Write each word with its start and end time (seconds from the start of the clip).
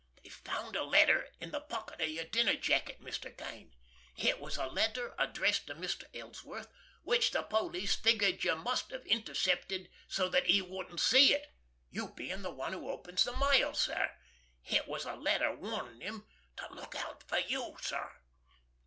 "They 0.23 0.29
found 0.31 0.75
a 0.75 0.83
letter 0.83 1.27
in 1.39 1.51
the 1.51 1.59
pocket 1.61 2.01
of 2.01 2.09
your 2.09 2.23
dinner 2.23 2.55
jacket, 2.55 3.01
Mr. 3.03 3.37
Kane. 3.37 3.75
It 4.17 4.39
was 4.39 4.57
a 4.57 4.65
letter 4.65 5.13
addressed 5.19 5.67
to 5.67 5.75
Mr. 5.75 6.05
Ellsworth, 6.15 6.69
which 7.03 7.29
the 7.29 7.43
police 7.43 7.95
figure 7.97 8.29
you 8.29 8.55
must 8.55 8.89
have 8.89 9.05
intercepted 9.05 9.91
so 10.07 10.27
that 10.29 10.47
he 10.47 10.59
wouldn't 10.59 11.01
see 11.01 11.35
it, 11.35 11.53
you 11.91 12.09
being 12.15 12.41
the 12.41 12.49
one 12.49 12.73
who 12.73 12.89
opens 12.89 13.23
the 13.25 13.37
mail, 13.37 13.75
sir. 13.75 14.09
It 14.65 14.87
was 14.87 15.05
a 15.05 15.13
letter 15.13 15.55
warning 15.55 16.01
him 16.01 16.25
to 16.57 16.73
look 16.73 16.95
out 16.95 17.21
for 17.21 17.37
you, 17.37 17.77
sir." 17.79 18.11